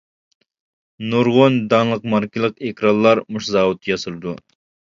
[1.11, 4.39] نۇرغۇن داڭلىق ماركىلىق ئېكرانلار مۇشۇ زاۋۇتتا ياسىلىدۇ.